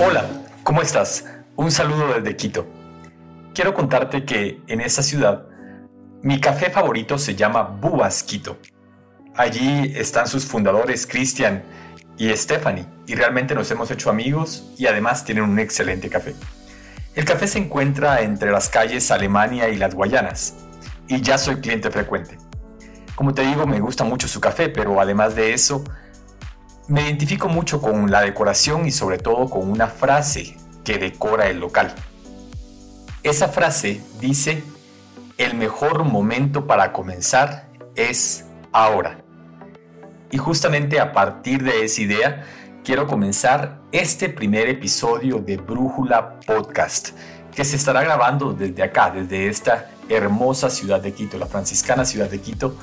[0.00, 0.26] Hola,
[0.62, 1.24] ¿cómo estás?
[1.56, 2.68] Un saludo desde Quito.
[3.52, 5.46] Quiero contarte que en esa ciudad
[6.22, 8.58] mi café favorito se llama Bubas Quito.
[9.34, 11.64] Allí están sus fundadores Cristian
[12.16, 16.36] y Stephanie y realmente nos hemos hecho amigos y además tienen un excelente café.
[17.16, 20.54] El café se encuentra entre las calles Alemania y las Guayanas
[21.08, 22.38] y ya soy cliente frecuente.
[23.16, 25.82] Como te digo, me gusta mucho su café, pero además de eso,
[26.88, 31.60] me identifico mucho con la decoración y sobre todo con una frase que decora el
[31.60, 31.94] local.
[33.22, 34.64] Esa frase dice,
[35.36, 39.22] el mejor momento para comenzar es ahora.
[40.30, 42.44] Y justamente a partir de esa idea,
[42.84, 47.10] quiero comenzar este primer episodio de Brújula Podcast,
[47.54, 52.30] que se estará grabando desde acá, desde esta hermosa ciudad de Quito, la franciscana ciudad
[52.30, 52.76] de Quito,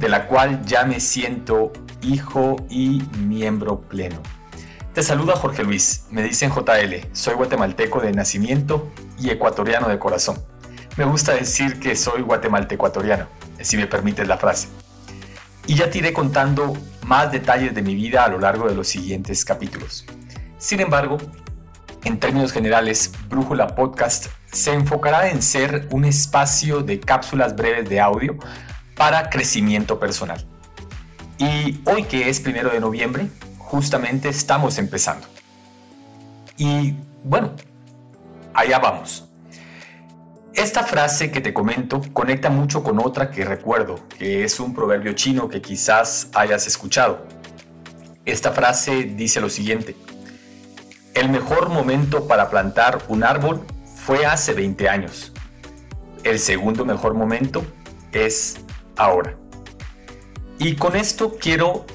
[0.00, 4.20] de la cual ya me siento hijo y miembro pleno.
[4.94, 10.42] Te saluda Jorge Luis, me dicen JL, soy guatemalteco de nacimiento y ecuatoriano de corazón.
[10.96, 13.26] Me gusta decir que soy guatemalteco-ecuatoriano,
[13.60, 14.68] si me permites la frase.
[15.66, 18.88] Y ya te iré contando más detalles de mi vida a lo largo de los
[18.88, 20.06] siguientes capítulos.
[20.58, 21.18] Sin embargo,
[22.04, 28.00] en términos generales, Brújula Podcast se enfocará en ser un espacio de cápsulas breves de
[28.00, 28.38] audio
[29.00, 30.44] para crecimiento personal.
[31.38, 35.26] Y hoy que es primero de noviembre, justamente estamos empezando.
[36.58, 37.52] Y bueno,
[38.52, 39.24] allá vamos.
[40.52, 45.14] Esta frase que te comento conecta mucho con otra que recuerdo, que es un proverbio
[45.14, 47.26] chino que quizás hayas escuchado.
[48.26, 49.96] Esta frase dice lo siguiente,
[51.14, 53.64] el mejor momento para plantar un árbol
[53.94, 55.32] fue hace 20 años.
[56.22, 57.64] El segundo mejor momento
[58.12, 58.58] es
[59.00, 59.34] ahora.
[60.58, 61.86] Y con esto quiero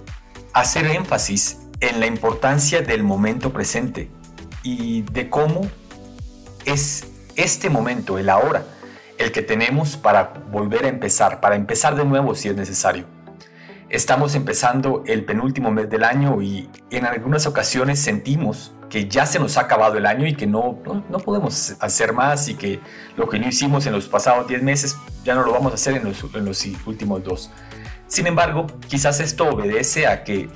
[0.54, 4.10] hacer énfasis en la importancia del momento presente
[4.64, 5.70] y de cómo
[6.66, 8.66] es este momento, el ahora,
[9.20, 13.06] el que tenemos para volver a empezar, para empezar de nuevo si es necesario.
[13.90, 19.38] Estamos empezando el penúltimo mes del año y en algunas ocasiones sentimos que ya se
[19.38, 22.80] nos ha acabado el año y que no, no, podemos hacer más y que
[23.16, 25.96] lo que no hicimos en los pasados 10 meses ya no lo vamos a hacer
[25.96, 26.24] en los,
[26.86, 27.50] últimos dos.
[28.08, 30.48] Sin embargo, quizás esto obedece a que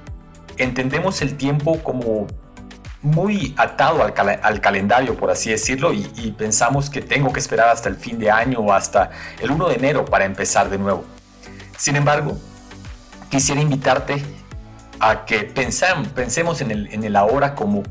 [0.58, 2.28] entendemos el tiempo como
[3.02, 4.14] muy atado al,
[4.44, 8.30] al calendario, por así decirlo, y, pensamos que tengo que esperar hasta el fin de
[8.30, 9.10] año o hasta
[9.42, 11.04] el 1 de enero para empezar de nuevo.
[11.76, 12.38] Sin embargo,
[13.32, 14.22] quisiera invitarte
[15.00, 17.84] a que pensemos en el, en el ahora como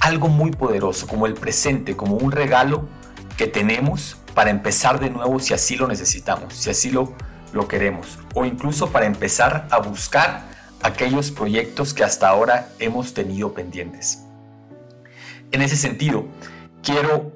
[0.00, 2.88] algo muy poderoso, como el presente, como un regalo
[3.36, 7.14] que tenemos para empezar de nuevo si así lo necesitamos, si así lo,
[7.54, 10.44] lo queremos, o incluso para empezar a buscar
[10.82, 14.24] aquellos proyectos que hasta ahora hemos tenido pendientes.
[15.52, 16.26] En ese sentido,
[16.82, 17.32] quiero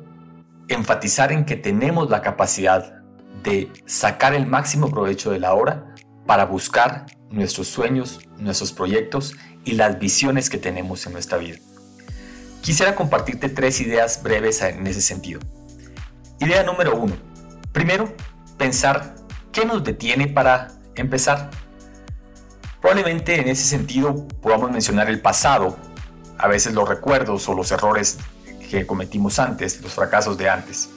[0.69, 3.01] enfatizar en que tenemos la capacidad
[3.43, 5.95] de sacar el máximo provecho de la hora
[6.27, 11.57] para buscar nuestros sueños, nuestros proyectos y las visiones que tenemos en nuestra vida.
[12.61, 15.41] Quisiera compartirte tres ideas breves en ese sentido.
[16.41, 17.15] Idea número uno.
[17.71, 18.11] Primero,
[18.57, 19.15] pensar
[19.53, 21.51] qué nos detiene para empezar.
[22.81, 25.77] Probablemente en ese sentido podamos mencionar el pasado,
[26.39, 28.19] a veces los recuerdos o los errores
[28.71, 30.89] que cometimos antes, los fracasos de antes.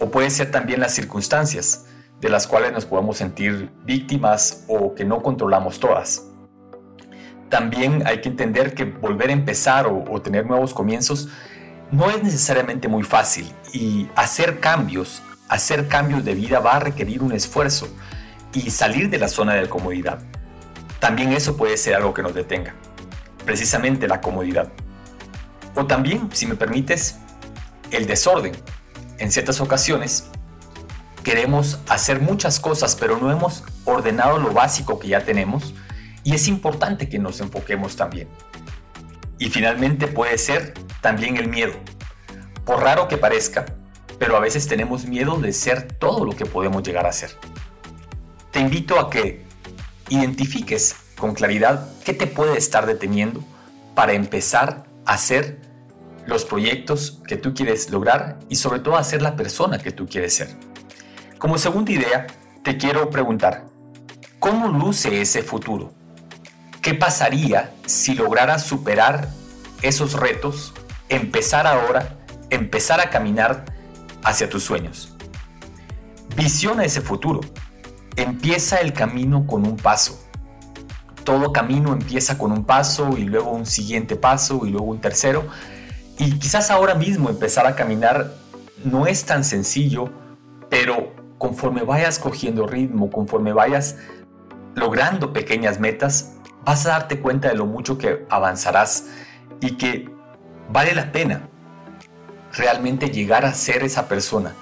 [0.00, 1.84] O pueden ser también las circunstancias
[2.20, 6.24] de las cuales nos podemos sentir víctimas o que no controlamos todas
[7.48, 11.28] también hay que entender que volver a empezar o, tener nuevos comienzos
[11.90, 17.22] no es necesariamente muy fácil y hacer cambios, hacer cambios de vida va a requerir
[17.22, 17.88] un esfuerzo
[18.52, 20.18] y salir de la zona de comodidad.
[20.98, 22.74] También eso puede ser algo que nos detenga,
[23.44, 24.72] precisamente la comodidad.
[25.74, 27.16] O también, si me permites,
[27.90, 28.56] el desorden.
[29.18, 30.28] En ciertas ocasiones
[31.22, 35.74] queremos hacer muchas cosas, pero no hemos ordenado lo básico que ya tenemos
[36.24, 38.28] y es importante que nos enfoquemos también.
[39.38, 40.74] Y finalmente puede ser
[41.06, 41.72] también el miedo.
[42.64, 43.64] Por raro que parezca,
[44.18, 47.30] pero a veces tenemos miedo de ser todo lo que podemos llegar a ser.
[48.50, 49.44] Te invito a que
[50.08, 53.40] identifiques con claridad qué te puede estar deteniendo
[53.94, 55.60] para empezar a hacer
[56.26, 60.08] los proyectos que tú quieres lograr y sobre todo a ser la persona que tú
[60.08, 60.56] quieres ser.
[61.38, 62.26] Como segunda idea,
[62.64, 63.66] te quiero preguntar,
[64.40, 65.92] ¿cómo luce ese futuro?
[66.82, 69.28] ¿Qué pasaría si lograras superar
[69.82, 70.72] esos retos,
[71.08, 72.18] empezar ahora,
[72.50, 73.64] empezar a caminar
[74.24, 75.14] hacia tus sueños?
[76.36, 77.40] Visiona ese futuro.
[78.16, 80.22] Empieza el camino con un paso.
[81.24, 85.46] Todo camino empieza con un paso y luego un siguiente paso y luego un tercero.
[86.18, 88.32] Y quizás ahora mismo empezar a caminar
[88.84, 90.10] no es tan sencillo,
[90.70, 93.96] pero conforme vayas cogiendo ritmo, conforme vayas
[94.74, 99.08] logrando pequeñas metas, vas a darte cuenta de lo mucho que avanzarás
[99.60, 100.15] y que
[100.70, 101.48] vale la pena
[102.52, 104.54] realmente llegar a ser esa persona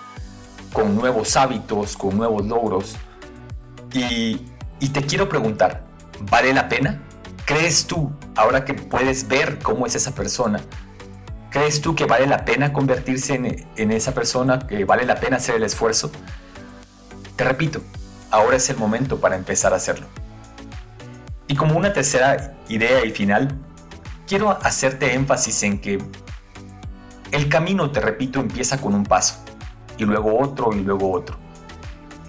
[0.72, 2.96] con nuevos hábitos, con nuevos logros.
[3.92, 4.46] Y,
[4.80, 5.84] y te quiero preguntar,
[6.30, 7.00] ¿vale la pena?
[7.44, 10.60] ¿Crees tú, ahora que puedes ver cómo es esa persona,
[11.50, 15.36] ¿crees tú que vale la pena convertirse en, en esa persona, que vale la pena
[15.36, 16.10] hacer el esfuerzo?
[17.36, 17.80] Te repito,
[18.30, 20.06] ahora es el momento para empezar a hacerlo.
[21.46, 23.56] Y como una tercera idea y final,
[24.26, 25.98] quiero hacerte énfasis en que
[27.32, 29.36] el camino, te repito, empieza con un paso,
[29.98, 31.36] y luego otro, y luego otro.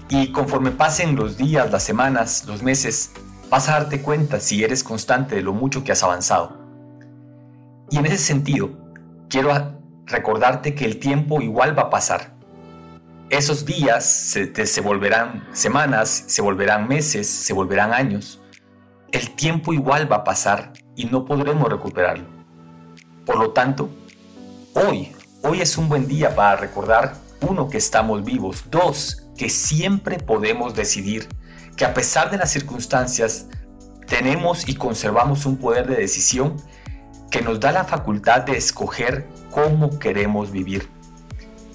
[0.09, 3.11] Y conforme pasen los días, las semanas, los meses,
[3.49, 6.57] vas a darte cuenta si eres constante de lo mucho que has avanzado.
[7.89, 8.71] Y en ese sentido,
[9.29, 12.35] quiero recordarte que el tiempo igual va a pasar.
[13.29, 18.41] Esos días se, se volverán semanas, se volverán meses, se volverán años.
[19.11, 22.25] El tiempo igual va a pasar y no podremos recuperarlo.
[23.25, 23.89] Por lo tanto,
[24.73, 25.11] hoy,
[25.43, 30.75] hoy es un buen día para recordar, uno, que estamos vivos, dos, que siempre podemos
[30.75, 31.27] decidir,
[31.75, 33.47] que a pesar de las circunstancias,
[34.07, 36.55] tenemos y conservamos un poder de decisión
[37.31, 40.94] que nos da la facultad de escoger cómo queremos vivir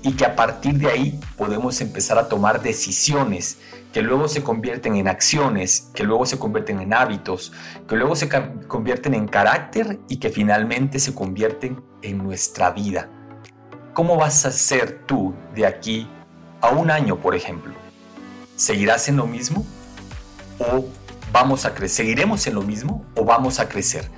[0.03, 3.59] y que a partir de ahí podemos empezar a tomar decisiones
[3.93, 7.53] que luego se convierten en acciones, que luego se convierten en hábitos,
[7.89, 8.29] que luego se
[8.69, 13.09] convierten en carácter y que finalmente se convierten en nuestra vida.
[13.93, 16.09] ¿Cómo vas a ser tú de aquí
[16.61, 17.75] a un año, por ejemplo?
[18.57, 19.67] ¿Seguirás en lo mismo?
[20.59, 20.87] ¿O
[21.33, 22.07] vamos a crecer?
[22.07, 24.09] ¿Seguiremos en lo mismo o vamos a crecer?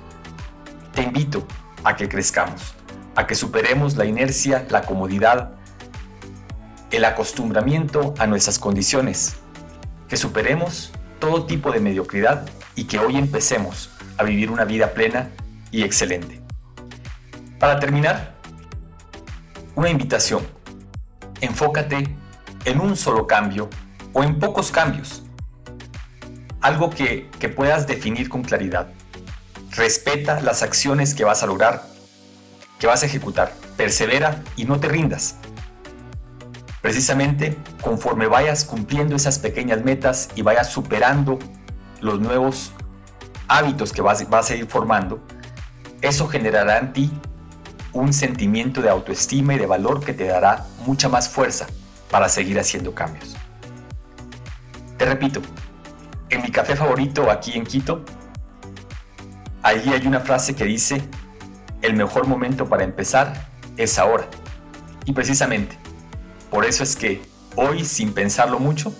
[0.93, 1.45] Te invito
[1.83, 2.75] a que crezcamos,
[3.15, 5.55] a que superemos la inercia, la comodidad,
[6.93, 9.37] el acostumbramiento a nuestras condiciones,
[10.07, 15.31] que superemos todo tipo de mediocridad y que hoy empecemos a vivir una vida plena
[15.71, 16.39] y excelente.
[17.59, 18.35] Para terminar,
[19.73, 20.45] una invitación.
[21.41, 22.15] Enfócate
[22.65, 23.71] en un solo cambio
[24.13, 25.23] o en pocos cambios.
[26.61, 28.89] Algo que, que puedas definir con claridad.
[29.71, 31.87] Respeta las acciones que vas a lograr,
[32.77, 33.51] que vas a ejecutar.
[33.77, 35.37] Persevera y no te rindas.
[36.83, 41.39] Precisamente conforme vayas cumpliendo esas pequeñas metas y vayas superando
[42.01, 42.73] los nuevos
[43.47, 45.23] hábitos que vas, a ir formando,
[46.01, 47.11] eso generará en ti
[47.93, 51.67] un sentimiento de autoestima y de valor que te dará mucha más fuerza
[52.11, 53.37] para seguir haciendo cambios.
[54.97, 55.41] Te repito,
[56.29, 58.03] en mi café favorito aquí en Quito,
[59.61, 61.01] allí hay una frase que dice,
[61.81, 63.47] el mejor momento para empezar
[63.77, 64.27] es ahora.
[65.05, 65.77] Y precisamente,
[66.53, 67.19] por eso es que
[67.55, 68.93] hoy, sin pensarlo mucho,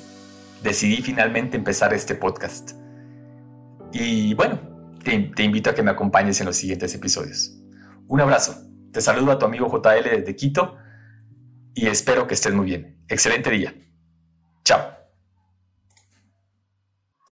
[0.63, 2.71] decidí finalmente empezar este podcast.
[3.91, 4.59] Y bueno,
[5.03, 7.55] te, invito a que me acompañes en los siguientes episodios.
[8.07, 8.55] Un abrazo.
[8.91, 10.77] Te saludo a tu amigo JL desde Quito
[11.75, 12.97] y espero que estés muy bien.
[13.07, 13.75] Excelente día.
[14.65, 15.02] Chao.